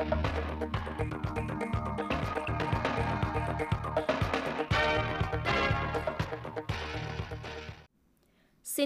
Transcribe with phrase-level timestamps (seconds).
[0.00, 0.08] Xin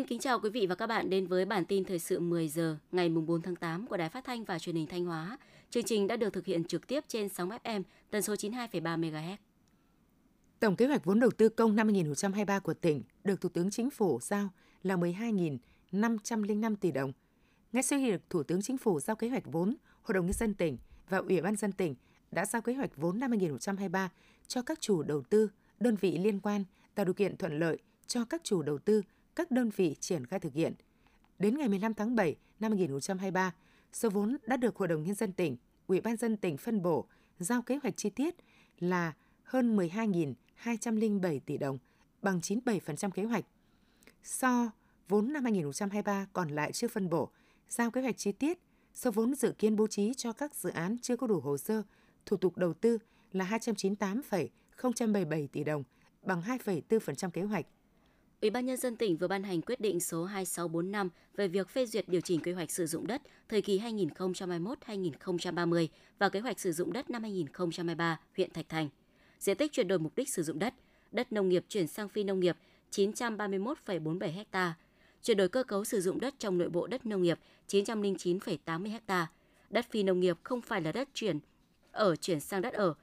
[0.07, 2.77] kính chào quý vị và các bạn đến với bản tin thời sự 10 giờ
[2.93, 5.39] ngày 4 tháng 8 của Đài Phát thanh và Truyền hình Thanh Hóa.
[5.71, 9.37] Chương trình đã được thực hiện trực tiếp trên sóng FM tần số 92,3 MHz.
[10.61, 13.91] Tổng kế hoạch vốn đầu tư công năm 2023 của tỉnh được Thủ tướng Chính
[13.91, 14.49] phủ giao
[14.83, 17.12] là 12.505 tỷ đồng.
[17.73, 20.33] Ngay sau khi được Thủ tướng Chính phủ giao kế hoạch vốn, Hội đồng nhân
[20.33, 20.78] dân tỉnh
[21.09, 21.95] và Ủy ban dân tỉnh
[22.31, 24.11] đã giao kế hoạch vốn năm 2023
[24.47, 28.25] cho các chủ đầu tư, đơn vị liên quan tạo điều kiện thuận lợi cho
[28.25, 29.03] các chủ đầu tư
[29.37, 30.75] các đơn vị triển khai thực hiện.
[31.39, 33.55] Đến ngày 15 tháng 7 năm 2023,
[33.93, 37.07] số vốn đã được Hội đồng Nhân dân tỉnh, Ủy ban dân tỉnh phân bổ,
[37.39, 38.35] giao kế hoạch chi tiết
[38.79, 41.79] là hơn 12.207 tỷ đồng,
[42.23, 43.45] bằng 97% kế hoạch.
[44.23, 44.71] So
[45.09, 47.30] vốn năm 2023 còn lại chưa phân bổ,
[47.69, 48.59] giao kế hoạch chi tiết,
[48.95, 51.83] số vốn dự kiến bố trí cho các dự án chưa có đủ hồ sơ,
[52.27, 52.99] thủ tục đầu tư
[53.32, 55.85] là 298,077 tỷ đồng,
[56.23, 57.66] bằng 2,4% kế hoạch.
[58.41, 61.87] Ủy ban nhân dân tỉnh vừa ban hành quyết định số 2645 về việc phê
[61.87, 65.87] duyệt điều chỉnh quy hoạch sử dụng đất thời kỳ 2021-2030
[66.19, 68.88] và kế hoạch sử dụng đất năm 2023 huyện Thạch Thành.
[69.38, 70.75] Diện tích chuyển đổi mục đích sử dụng đất,
[71.12, 72.56] đất nông nghiệp chuyển sang phi nông nghiệp
[72.91, 74.75] 931,47 ha,
[75.25, 79.27] chuyển đổi cơ cấu sử dụng đất trong nội bộ đất nông nghiệp 909,80 ha,
[79.71, 81.39] đất phi nông nghiệp không phải là đất chuyển
[81.93, 82.94] ở chuyển sang đất ở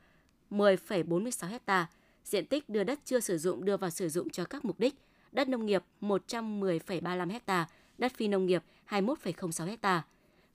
[0.52, 1.88] 10,46 ha,
[2.24, 4.96] diện tích đưa đất chưa sử dụng đưa vào sử dụng cho các mục đích
[5.32, 10.06] đất nông nghiệp 110,35 ha, đất phi nông nghiệp 21,06 ha.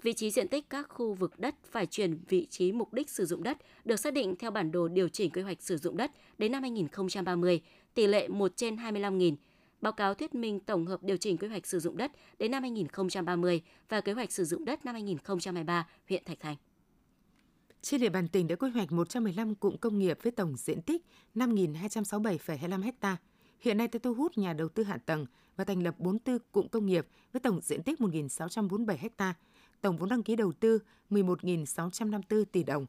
[0.03, 3.27] Vị trí diện tích các khu vực đất phải chuyển vị trí mục đích sử
[3.27, 6.11] dụng đất được xác định theo bản đồ điều chỉnh quy hoạch sử dụng đất
[6.39, 7.61] đến năm 2030,
[7.95, 9.37] tỷ lệ 1 trên 25.000.
[9.87, 12.63] Báo cáo thuyết minh tổng hợp điều chỉnh quy hoạch sử dụng đất đến năm
[12.63, 16.57] 2030 và kế hoạch sử dụng đất năm 2023 huyện Thạch Thành.
[17.83, 21.03] Trên địa bàn tỉnh đã quy hoạch 115 cụm công nghiệp với tổng diện tích
[21.35, 23.17] 5.267,25 ha
[23.61, 25.27] hiện nay đã thu hút nhà đầu tư hạ tầng
[25.57, 29.35] và thành lập 44 cụm công nghiệp với tổng diện tích 1.647 ha,
[29.81, 30.79] tổng vốn đăng ký đầu tư
[31.11, 32.87] 11.654 tỷ đồng.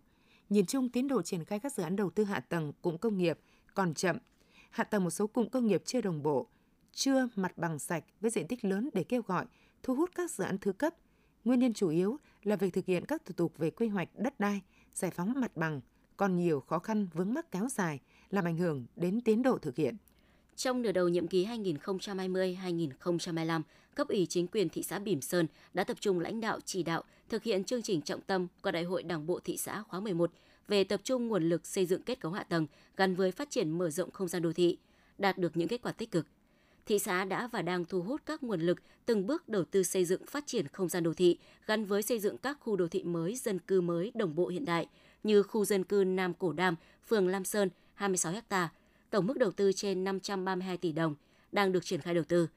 [0.50, 3.18] Nhìn chung, tiến độ triển khai các dự án đầu tư hạ tầng cụm công
[3.18, 3.40] nghiệp
[3.74, 4.18] còn chậm.
[4.70, 6.48] Hạ tầng một số cụm công nghiệp chưa đồng bộ,
[6.98, 9.46] chưa mặt bằng sạch với diện tích lớn để kêu gọi,
[9.84, 10.94] thu hút các dự án thứ cấp.
[11.46, 14.40] Nguyên nhân chủ yếu là việc thực hiện các thủ tục về quy hoạch đất
[14.40, 14.62] đai,
[14.94, 15.82] giải phóng mặt bằng,
[16.18, 18.00] còn nhiều khó khăn vướng mắc kéo dài,
[18.30, 19.98] làm ảnh hưởng đến tiến độ thực hiện.
[20.56, 23.62] Trong nửa đầu nhiệm kỳ 2020-2025,
[23.96, 27.04] cấp ủy chính quyền thị xã Bỉm Sơn đã tập trung lãnh đạo chỉ đạo
[27.30, 30.32] thực hiện chương trình trọng tâm của Đại hội Đảng bộ thị xã khóa 11
[30.68, 33.78] về tập trung nguồn lực xây dựng kết cấu hạ tầng gắn với phát triển
[33.78, 34.78] mở rộng không gian đô thị,
[35.18, 36.28] đạt được những kết quả tích cực.
[36.88, 40.06] Thị xã đã và đang thu hút các nguồn lực từng bước đầu tư xây
[40.06, 43.04] dựng phát triển không gian đô thị gắn với xây dựng các khu đô thị
[43.04, 44.88] mới, dân cư mới đồng bộ hiện đại
[45.24, 46.76] như khu dân cư Nam Cổ Đam,
[47.08, 48.70] phường Lam Sơn 26 ha,
[49.10, 51.16] tổng mức đầu tư trên 532 tỷ đồng
[51.52, 52.48] đang được triển khai đầu tư.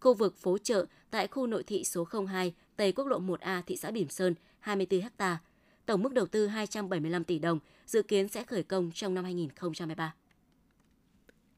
[0.00, 3.76] Khu vực phố chợ tại khu nội thị số 02 Tây Quốc lộ 1A thị
[3.76, 5.38] xã Bỉm Sơn 24 ha,
[5.86, 10.14] tổng mức đầu tư 275 tỷ đồng, dự kiến sẽ khởi công trong năm 2023.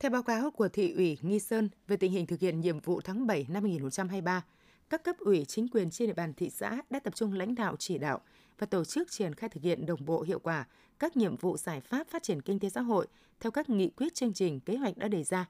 [0.00, 3.00] Theo báo cáo của thị ủy Nghi Sơn về tình hình thực hiện nhiệm vụ
[3.00, 4.44] tháng 7 năm 2023,
[4.90, 7.76] các cấp ủy chính quyền trên địa bàn thị xã đã tập trung lãnh đạo
[7.78, 8.20] chỉ đạo
[8.58, 10.66] và tổ chức triển khai thực hiện đồng bộ hiệu quả
[10.98, 13.06] các nhiệm vụ giải pháp phát triển kinh tế xã hội
[13.40, 15.48] theo các nghị quyết chương trình kế hoạch đã đề ra.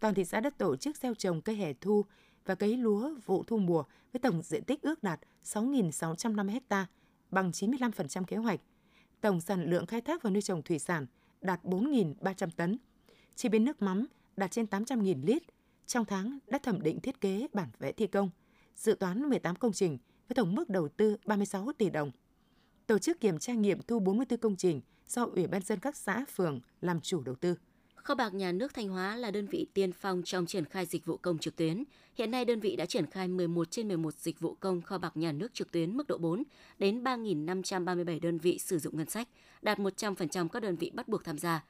[0.00, 2.04] Toàn thị xã đã tổ chức gieo trồng cây hè thu
[2.44, 6.86] và cấy lúa vụ thu mùa với tổng diện tích ước đạt 6.650 ha,
[7.30, 8.60] bằng 95% kế hoạch.
[9.20, 11.06] Tổng sản lượng khai thác và nuôi trồng thủy sản
[11.40, 12.78] đạt 4.300 tấn.
[13.36, 15.42] Chế biến nước mắm đạt trên 800.000 lít.
[15.86, 18.30] Trong tháng đã thẩm định thiết kế bản vẽ thi công,
[18.76, 19.98] dự toán 18 công trình
[20.28, 22.10] với tổng mức đầu tư 36 tỷ đồng
[22.86, 26.24] tổ chức kiểm tra nghiệm thu 44 công trình do Ủy ban dân các xã,
[26.34, 27.54] phường làm chủ đầu tư.
[27.94, 31.04] Kho bạc Nhà nước Thanh Hóa là đơn vị tiên phong trong triển khai dịch
[31.04, 31.84] vụ công trực tuyến.
[32.14, 35.16] Hiện nay đơn vị đã triển khai 11 trên 11 dịch vụ công kho bạc
[35.16, 36.42] nhà nước trực tuyến mức độ 4
[36.78, 39.28] đến 3.537 đơn vị sử dụng ngân sách,
[39.62, 41.64] đạt 100% các đơn vị bắt buộc tham gia.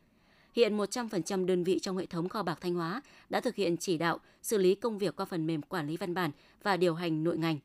[0.56, 3.98] Hiện 100% đơn vị trong hệ thống kho bạc Thanh Hóa đã thực hiện chỉ
[3.98, 6.30] đạo xử lý công việc qua phần mềm quản lý văn bản
[6.62, 7.58] và điều hành nội ngành.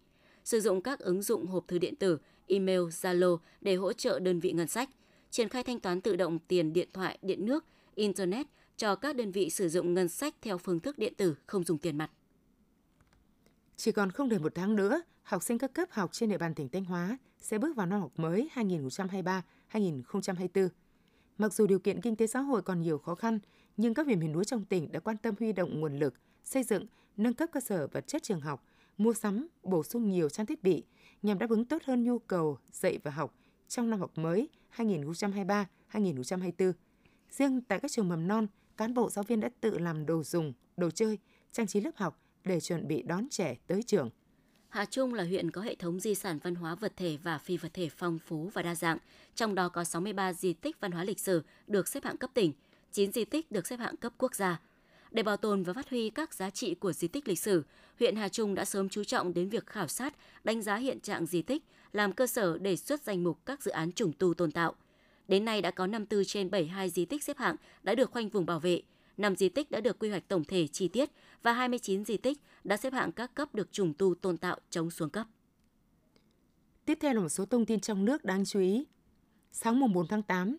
[0.43, 2.17] Sử dụng các ứng dụng hộp thư điện tử,
[2.47, 4.89] email, Zalo để hỗ trợ đơn vị ngân sách,
[5.29, 7.65] triển khai thanh toán tự động tiền điện thoại, điện nước,
[7.95, 8.47] internet
[8.77, 11.77] cho các đơn vị sử dụng ngân sách theo phương thức điện tử không dùng
[11.77, 12.11] tiền mặt.
[13.75, 16.53] Chỉ còn không đầy một tháng nữa, học sinh các cấp học trên địa bàn
[16.53, 18.49] tỉnh Thanh Hóa sẽ bước vào năm học mới
[19.73, 20.69] 2023-2024.
[21.41, 23.39] Mặc dù điều kiện kinh tế xã hội còn nhiều khó khăn,
[23.77, 26.63] nhưng các huyện miền núi trong tỉnh đã quan tâm huy động nguồn lực, xây
[26.63, 26.85] dựng,
[27.17, 28.65] nâng cấp cơ sở vật chất trường học,
[28.97, 30.83] mua sắm, bổ sung nhiều trang thiết bị
[31.21, 33.35] nhằm đáp ứng tốt hơn nhu cầu dạy và học
[33.67, 36.73] trong năm học mới 2023-2024.
[37.29, 38.47] Riêng tại các trường mầm non,
[38.77, 41.17] cán bộ giáo viên đã tự làm đồ dùng, đồ chơi,
[41.51, 44.09] trang trí lớp học để chuẩn bị đón trẻ tới trường.
[44.71, 47.57] Hà Trung là huyện có hệ thống di sản văn hóa vật thể và phi
[47.57, 48.97] vật thể phong phú và đa dạng,
[49.35, 52.53] trong đó có 63 di tích văn hóa lịch sử được xếp hạng cấp tỉnh,
[52.91, 54.59] 9 di tích được xếp hạng cấp quốc gia.
[55.11, 57.63] Để bảo tồn và phát huy các giá trị của di tích lịch sử,
[57.99, 60.13] huyện Hà Trung đã sớm chú trọng đến việc khảo sát,
[60.43, 61.63] đánh giá hiện trạng di tích,
[61.93, 64.75] làm cơ sở đề xuất danh mục các dự án trùng tu tôn tạo.
[65.27, 68.45] Đến nay đã có 54 trên 72 di tích xếp hạng đã được khoanh vùng
[68.45, 68.81] bảo vệ,
[69.21, 71.09] 5 di tích đã được quy hoạch tổng thể chi tiết
[71.43, 74.91] và 29 di tích đã xếp hạng các cấp được trùng tu tôn tạo chống
[74.91, 75.27] xuống cấp.
[76.85, 78.85] Tiếp theo là một số thông tin trong nước đáng chú ý.
[79.51, 80.57] Sáng mùng 4 tháng 8,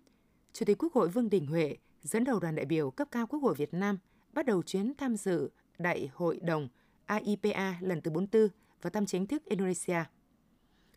[0.52, 3.40] Chủ tịch Quốc hội Vương Đình Huệ dẫn đầu đoàn đại biểu cấp cao Quốc
[3.40, 3.98] hội Việt Nam
[4.32, 6.68] bắt đầu chuyến tham dự Đại hội đồng
[7.06, 8.48] AIPA lần thứ 44
[8.82, 10.04] và thăm chính thức Indonesia.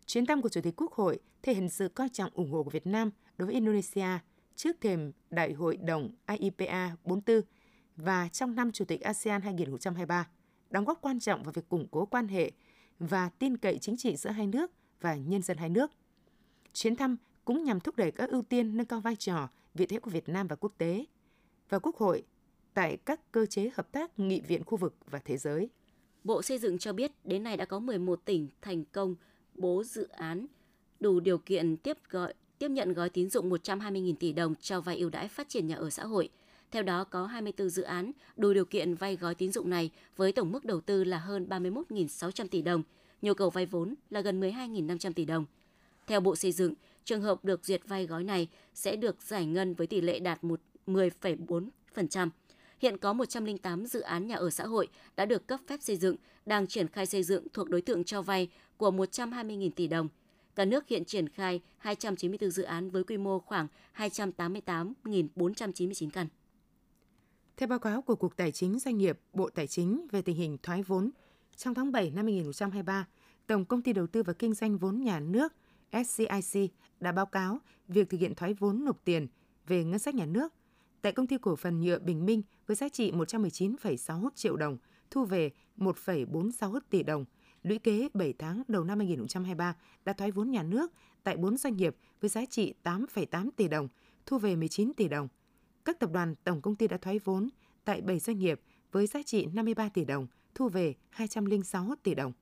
[0.05, 2.69] Chuyến thăm của Chủ tịch Quốc hội thể hiện sự coi trọng ủng hộ của
[2.69, 4.19] Việt Nam đối với Indonesia
[4.55, 7.41] trước thềm Đại hội đồng AIPA 44
[7.95, 10.27] và trong năm Chủ tịch ASEAN 2023,
[10.69, 12.51] đóng góp quan trọng vào việc củng cố quan hệ
[12.99, 14.71] và tin cậy chính trị giữa hai nước
[15.01, 15.91] và nhân dân hai nước.
[16.73, 19.99] Chuyến thăm cũng nhằm thúc đẩy các ưu tiên nâng cao vai trò, vị thế
[19.99, 21.05] của Việt Nam và quốc tế
[21.69, 22.23] và Quốc hội
[22.73, 25.69] tại các cơ chế hợp tác nghị viện khu vực và thế giới.
[26.23, 29.15] Bộ Xây dựng cho biết đến nay đã có 11 tỉnh thành công
[29.53, 30.45] bố dự án
[30.99, 34.97] đủ điều kiện tiếp gọi tiếp nhận gói tín dụng 120.000 tỷ đồng cho vay
[34.97, 36.29] ưu đãi phát triển nhà ở xã hội.
[36.75, 40.31] Theo đó, có 24 dự án đủ điều kiện vay gói tín dụng này với
[40.31, 42.83] tổng mức đầu tư là hơn 31.600 tỷ đồng,
[43.21, 45.45] nhu cầu vay vốn là gần 12.500 tỷ đồng.
[46.07, 46.73] Theo Bộ Xây dựng,
[47.05, 50.39] trường hợp được duyệt vay gói này sẽ được giải ngân với tỷ lệ đạt
[50.87, 52.29] 10,4%.
[52.79, 56.15] Hiện có 108 dự án nhà ở xã hội đã được cấp phép xây dựng,
[56.45, 60.07] đang triển khai xây dựng thuộc đối tượng cho vay của 120.000 tỷ đồng.
[60.55, 66.27] Cả nước hiện triển khai 294 dự án với quy mô khoảng 288.499 căn.
[67.57, 70.57] Theo báo cáo của Cục Tài chính Doanh nghiệp, Bộ Tài chính về tình hình
[70.63, 71.09] thoái vốn,
[71.55, 73.07] trong tháng 7 năm 2023,
[73.47, 75.53] Tổng Công ty Đầu tư và Kinh doanh vốn nhà nước
[75.91, 79.27] SCIC đã báo cáo việc thực hiện thoái vốn nộp tiền
[79.67, 80.53] về ngân sách nhà nước
[81.01, 84.77] tại công ty cổ phần nhựa Bình Minh với giá trị 119,6 triệu đồng,
[85.11, 87.25] thu về 1,46 tỷ đồng.
[87.63, 89.75] Lũy kế 7 tháng đầu năm 2023
[90.05, 90.91] đã thoái vốn nhà nước
[91.23, 93.87] tại 4 doanh nghiệp với giá trị 8,8 tỷ đồng,
[94.25, 95.27] thu về 19 tỷ đồng.
[95.85, 97.49] Các tập đoàn tổng công ty đã thoái vốn
[97.85, 98.61] tại 7 doanh nghiệp
[98.91, 102.33] với giá trị 53 tỷ đồng, thu về 206 tỷ đồng.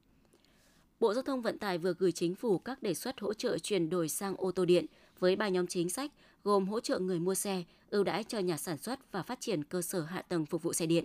[0.99, 3.89] Bộ Giao thông Vận tải vừa gửi chính phủ các đề xuất hỗ trợ chuyển
[3.89, 4.85] đổi sang ô tô điện
[5.19, 6.11] với ba nhóm chính sách
[6.43, 9.63] gồm hỗ trợ người mua xe, ưu đãi cho nhà sản xuất và phát triển
[9.63, 11.03] cơ sở hạ tầng phục vụ xe điện.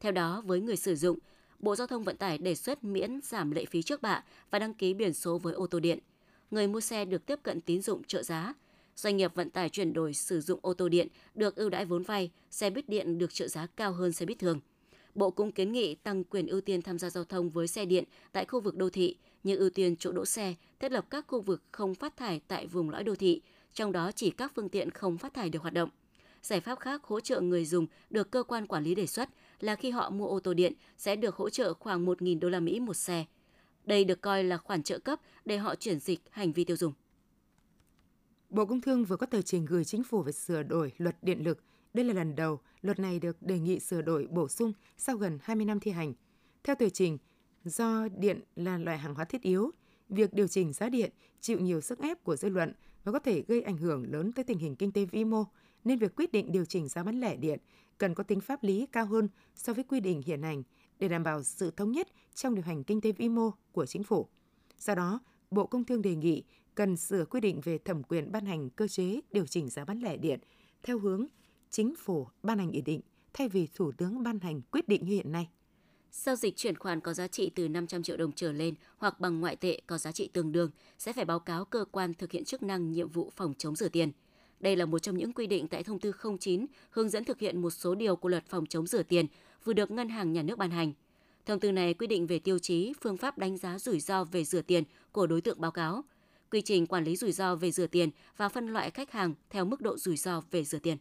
[0.00, 1.18] Theo đó, với người sử dụng,
[1.58, 4.74] Bộ Giao thông Vận tải đề xuất miễn giảm lệ phí trước bạ và đăng
[4.74, 5.98] ký biển số với ô tô điện.
[6.50, 8.54] Người mua xe được tiếp cận tín dụng trợ giá.
[8.96, 12.02] Doanh nghiệp vận tải chuyển đổi sử dụng ô tô điện được ưu đãi vốn
[12.02, 14.60] vay, xe buýt điện được trợ giá cao hơn xe buýt thường.
[15.14, 18.04] Bộ cũng kiến nghị tăng quyền ưu tiên tham gia giao thông với xe điện
[18.32, 21.40] tại khu vực đô thị như ưu tiên chỗ đỗ xe, thiết lập các khu
[21.40, 23.42] vực không phát thải tại vùng lõi đô thị,
[23.74, 25.88] trong đó chỉ các phương tiện không phát thải được hoạt động.
[26.42, 29.28] Giải pháp khác hỗ trợ người dùng được cơ quan quản lý đề xuất
[29.60, 32.60] là khi họ mua ô tô điện sẽ được hỗ trợ khoảng 1.000 đô la
[32.60, 33.24] Mỹ một xe.
[33.84, 36.92] Đây được coi là khoản trợ cấp để họ chuyển dịch hành vi tiêu dùng.
[38.50, 41.44] Bộ Công Thương vừa có tờ trình gửi chính phủ về sửa đổi luật điện
[41.44, 41.64] lực.
[41.94, 45.38] Đây là lần đầu luật này được đề nghị sửa đổi bổ sung sau gần
[45.42, 46.12] 20 năm thi hành.
[46.64, 47.18] Theo tờ trình,
[47.64, 49.70] do điện là loại hàng hóa thiết yếu,
[50.08, 51.10] việc điều chỉnh giá điện
[51.40, 52.72] chịu nhiều sức ép của dư luận
[53.04, 55.44] và có thể gây ảnh hưởng lớn tới tình hình kinh tế vĩ mô,
[55.84, 57.58] nên việc quyết định điều chỉnh giá bán lẻ điện
[57.98, 60.62] cần có tính pháp lý cao hơn so với quy định hiện hành
[60.98, 64.04] để đảm bảo sự thống nhất trong điều hành kinh tế vĩ mô của chính
[64.04, 64.28] phủ.
[64.78, 66.44] Do đó, Bộ Công Thương đề nghị
[66.76, 70.00] cần sửa quy định về thẩm quyền ban hành cơ chế điều chỉnh giá bán
[70.00, 70.40] lẻ điện
[70.82, 71.26] theo hướng
[71.70, 73.00] chính phủ ban hành nghị định
[73.32, 75.48] thay vì Thủ tướng ban hành quyết định như hiện nay.
[76.12, 79.40] Giao dịch chuyển khoản có giá trị từ 500 triệu đồng trở lên hoặc bằng
[79.40, 82.44] ngoại tệ có giá trị tương đương sẽ phải báo cáo cơ quan thực hiện
[82.44, 84.12] chức năng nhiệm vụ phòng chống rửa tiền.
[84.60, 87.62] Đây là một trong những quy định tại thông tư 09 hướng dẫn thực hiện
[87.62, 89.26] một số điều của luật phòng chống rửa tiền
[89.64, 90.92] vừa được ngân hàng nhà nước ban hành.
[91.46, 94.44] Thông tư này quy định về tiêu chí, phương pháp đánh giá rủi ro về
[94.44, 96.04] rửa tiền của đối tượng báo cáo,
[96.50, 99.64] quy trình quản lý rủi ro về rửa tiền và phân loại khách hàng theo
[99.64, 100.96] mức độ rủi ro về rửa tiền.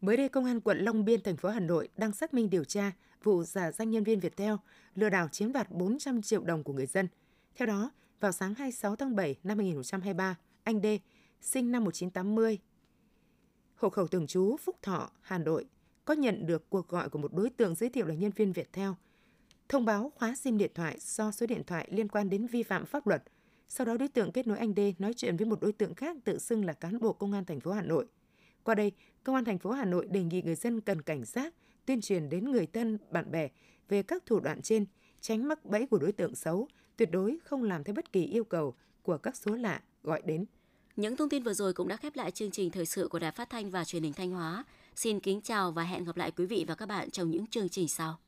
[0.00, 2.64] Mới đây, Công an quận Long Biên, thành phố Hà Nội đang xác minh điều
[2.64, 4.54] tra vụ giả danh nhân viên Viettel
[4.94, 7.08] lừa đảo chiếm đoạt 400 triệu đồng của người dân.
[7.54, 10.86] Theo đó, vào sáng 26 tháng 7 năm 2023, anh D,
[11.40, 12.58] sinh năm 1980,
[13.74, 15.64] hộ khẩu thường trú Phúc Thọ, Hà Nội,
[16.04, 18.90] có nhận được cuộc gọi của một đối tượng giới thiệu là nhân viên Viettel,
[19.68, 22.86] thông báo khóa SIM điện thoại do số điện thoại liên quan đến vi phạm
[22.86, 23.22] pháp luật.
[23.72, 26.16] Sau đó đối tượng kết nối anh D nói chuyện với một đối tượng khác
[26.24, 28.06] tự xưng là cán bộ công an thành phố Hà Nội.
[28.62, 28.92] Qua đây,
[29.24, 31.54] công an thành phố Hà Nội đề nghị người dân cần cảnh giác,
[31.86, 33.48] tuyên truyền đến người thân, bạn bè
[33.88, 34.86] về các thủ đoạn trên,
[35.20, 38.44] tránh mắc bẫy của đối tượng xấu, tuyệt đối không làm theo bất kỳ yêu
[38.44, 40.44] cầu của các số lạ gọi đến.
[40.96, 43.32] Những thông tin vừa rồi cũng đã khép lại chương trình thời sự của Đài
[43.32, 44.64] Phát thanh và Truyền hình Thanh Hóa.
[44.96, 47.68] Xin kính chào và hẹn gặp lại quý vị và các bạn trong những chương
[47.68, 48.18] trình sau.